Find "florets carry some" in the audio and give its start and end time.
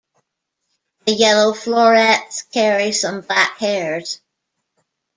1.53-3.21